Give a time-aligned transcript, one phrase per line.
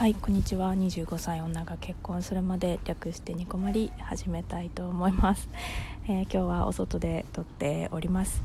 [0.00, 0.72] はいこんにちは。
[0.72, 5.46] 25歳女が結婚するまで略してニコマリ始めたいと思います、
[6.08, 8.42] えー、今日はお外で撮っております。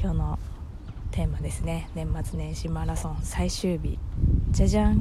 [0.00, 0.38] 今日の
[1.10, 1.88] テーマですね。
[1.96, 3.16] 年末年始マラソン。
[3.22, 3.98] 最終日。
[4.52, 4.98] じゃじゃん。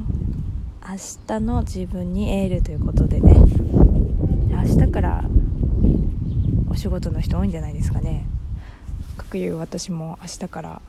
[0.82, 0.96] 明
[1.28, 3.36] 日の自分にエールということでね。
[4.50, 5.26] 明日から
[6.72, 8.26] お仕事の人多いんじゃないですかね。
[9.16, 10.82] かくいう私も明日から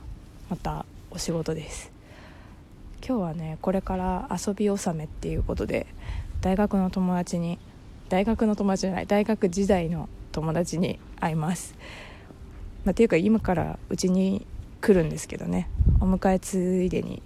[0.49, 1.98] またお仕事です。
[3.05, 5.87] 今日はねこれから遊び納めっていうことで
[6.41, 7.59] 大学の友達に
[8.09, 11.75] 大学の友達じゃない大学時代の友達に会います、
[12.85, 14.45] まあ、っていうか今からうちに
[14.81, 15.69] 来るんですけどね。
[16.01, 17.21] お迎えついでに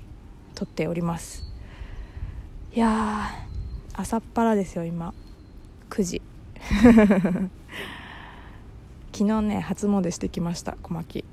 [0.56, 1.44] 撮っております。
[2.74, 3.30] いや
[3.94, 5.14] 朝っぱらですよ今。
[5.92, 6.22] 9時
[9.14, 11.24] 昨日ね初詣してきました小牧。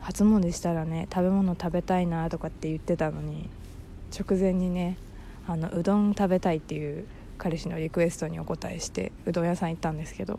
[0.00, 3.48] 初詣したらね食べ物食べたいなとかって言ってたのに
[4.10, 4.96] 直前にね
[5.46, 7.06] あのうどん食べたいっていう
[7.38, 10.38] 彼氏のリクエストにお答えしてうどん屋さん行ったんですけど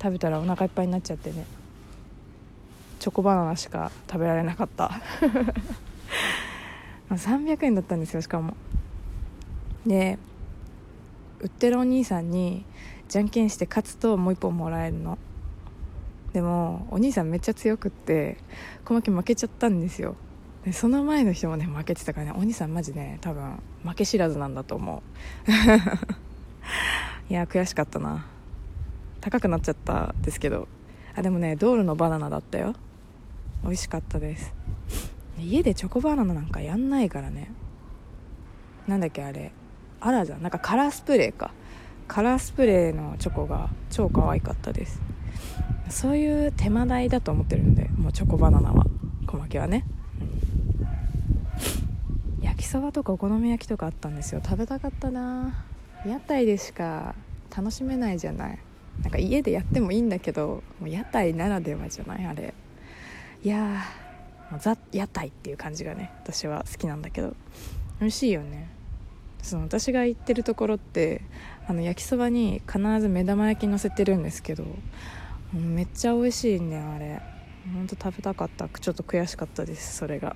[0.00, 1.46] 食べたらお腹いっぱいになっちゃってね
[2.98, 5.00] チョコバナナしか食べられなかった。
[7.10, 8.54] 300円だったんですよしかも。
[9.84, 10.18] で
[11.40, 12.64] 売ってるお兄さんに
[13.08, 15.18] じゃんけんして勝つともう一本もらえるの。
[16.32, 18.38] でもお兄さんめっちゃ強くって
[18.84, 20.14] 小牧負けちゃったんですよ。
[20.64, 25.02] でその前の人もね負けてたからねお兄さんマジね多分負け知らずなんだと思
[25.48, 25.50] う。
[27.30, 28.26] いや悔しかったな。
[29.20, 30.68] 高くなっちゃったですけど。
[31.14, 32.74] あでもね道路のバナナだったよ。
[33.64, 34.54] 美味しかったです。
[35.38, 37.50] 家でチョコバナナなんかやんないからね。
[38.86, 39.52] なんだっけあれ。
[40.00, 40.42] あらじゃん。
[40.42, 41.52] なんかカラースプレーか。
[42.08, 45.00] カラースプレーのチョコが超可愛かったです。
[45.88, 48.86] そういう手間代だと思ってるんでもうチョコバナナは。
[49.26, 49.84] 小牧はね。
[52.72, 54.40] そばとかお好み焼きとかあったんですよ。
[54.42, 55.66] 食べたかったな。
[56.06, 57.14] 屋台でしか
[57.54, 58.58] 楽しめないじゃない。
[59.02, 62.54] なんか家でやってもいいんだけどもう屋台ならではじゃないあれ。
[63.44, 67.36] いやーザ屋台っていう感じがね私は好きなんだけど。
[68.00, 68.70] 美味しいよね。
[69.42, 71.20] その私が行ってるところって
[71.68, 74.64] あの焼きそばに必ず目玉焼き乗せてるんですけど
[75.52, 77.20] めっちゃ美味しいねあれ。
[77.74, 78.66] ほんと食べたかった。
[78.66, 80.34] ちょっと悔しかったですそれが。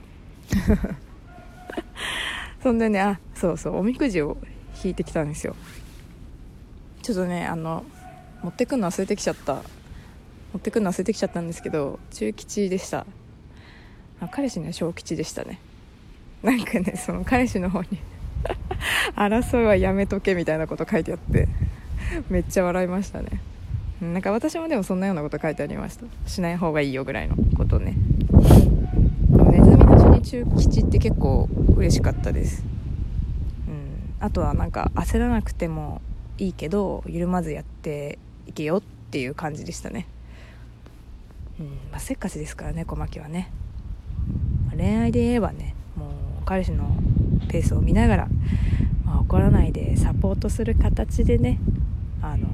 [2.63, 4.37] そんでねあそうそうおみくじを
[4.83, 5.55] 引いてきたんですよ。
[7.03, 7.85] ちょっとねあの
[8.43, 9.63] 持ってくの忘れてきちゃった。
[10.53, 13.07] 持ってくの忘れてきちゃったんですけど中吉でした。
[14.21, 15.61] あ彼氏ね小吉でしたね。
[16.43, 17.89] なんかねその彼氏の方に
[19.17, 21.49] 争いはやめとけみたいなこと書いてあって
[22.29, 23.41] めっちゃ笑いましたね。
[24.01, 26.05] なんか私もでもそんなようなこと書いてありました。
[26.27, 27.95] しない方がいいよぐらいのことね。
[30.27, 32.65] 中吉って結構嬉しかったです。
[33.69, 34.15] うん。
[34.19, 36.03] あとはなんか焦らなくても
[36.37, 40.09] いいけど緩まずやっていけよっていう感じでしたね。
[41.61, 41.67] うん。
[41.93, 43.53] まあ、せっかちですからね小牧はね、
[44.67, 46.11] まあ、恋愛で言えばねもう
[46.45, 46.97] 彼氏の
[47.49, 48.29] ペースを見ながら、
[49.05, 51.61] まあ、怒らないでサポートする形でね
[52.21, 52.49] あの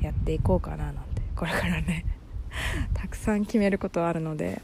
[0.00, 1.22] やっていこうかななんて。
[1.36, 2.04] これからね
[2.92, 4.60] たくさん決めることあるので、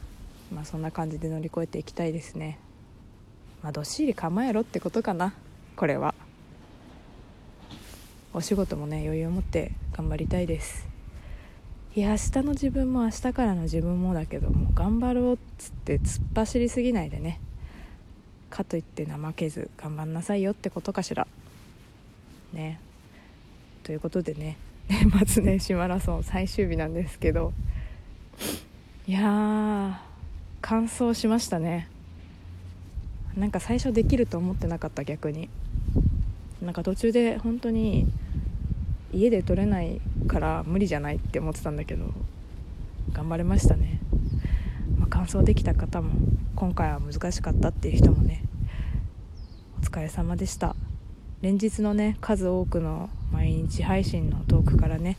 [0.51, 2.59] まあ、そんな感じで乗り越えていきたいですね。
[3.61, 5.33] まあどっしり構えろってことかな
[5.75, 6.15] これは。
[8.33, 10.87] お仕事もね余裕を持って頑張りたいです。
[11.95, 17.39] いや明日の自分も明日からの自分もだけども頑張ろうっつって突っ走りすぎないでね。
[18.49, 21.27] かといって怠けず頑張んなさいよってことかしら。
[22.53, 22.79] ね。
[23.83, 27.51] ということでね年末年始マラソン最終日なんですけど。
[29.07, 30.08] いや
[30.61, 31.87] 完走しましたね。
[33.37, 35.49] なんか最初できると思ってなかった逆に。
[36.61, 38.05] なんか途中で本当に
[39.13, 42.05] 家で取れないから無理じゃないって思ってたんだけど
[43.13, 43.99] 頑張れましたね、
[44.97, 46.11] まあ、完走できた方も
[46.55, 48.43] 今回は難しかったっていう人もね
[49.81, 50.75] お疲れ様でした。
[51.41, 55.15] 連日のね数多くの毎日配信のトークからね、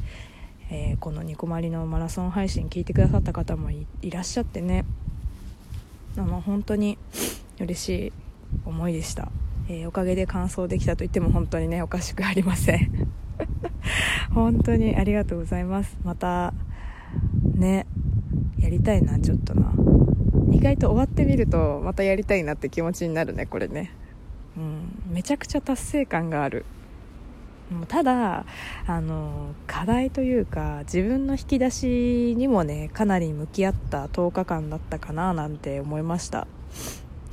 [0.71, 4.85] えー、このニコマリのマラソン配信聞いてくださった方もいらっしゃってね
[6.17, 6.99] あの本当に
[7.61, 8.13] 嬉しい
[8.65, 9.31] 思いでした、
[9.69, 13.11] えー、おかげで完走できたと言っても本当にねおかしくありません。
[14.35, 15.97] 本当にありがとうございます。
[16.05, 16.53] また
[17.55, 17.87] ね
[18.59, 19.73] やりたいなちょっとな。
[20.53, 23.93] 意外と終わってみるとまたやりたいなって気持ちになるねこれね。
[24.57, 26.65] うんめちゃくちゃ達成感がある。
[27.89, 28.45] ただ
[28.87, 36.47] あの課題というか自分の引き出しにもねかなり向き合った10日間だったかななんて思いました。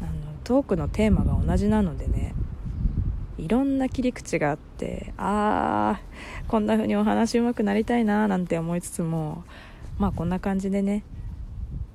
[0.02, 0.12] あの
[0.44, 2.36] トークのテーマが同じなのでね
[3.38, 9.44] いろんな切り口があってあーこんな風にお話うまくなりたいななんて思いつつも
[9.98, 11.04] まあこんな感じでね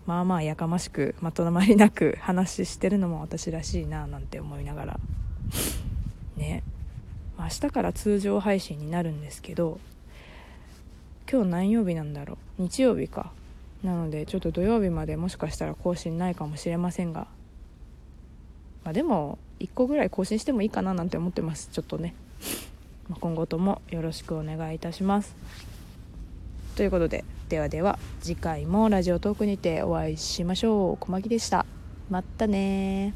[0.06, 5.00] まあまあやかましくまとまりなく話してるのも私らしいななんて思いながら。
[6.36, 6.62] ね。
[7.38, 9.80] 明日から通常配信になるんですけど
[11.30, 12.62] 今日何曜日なんだろう？
[12.62, 13.32] 日曜日か。
[13.82, 17.26] なのでちょっと土曜日までもしかしたら更新ないかもしれませんが。
[18.84, 21.68] まあでも1個ぐらい更新してもいいかななんて思ってます。
[21.72, 22.14] ちょっとね、
[23.08, 25.34] ま、今後ともよろしくお願いいたします。
[26.76, 30.96] ということでではでは次回もラジオトークにてお会いしましょう。
[30.98, 31.66] 小牧でした。
[32.10, 33.14] まったね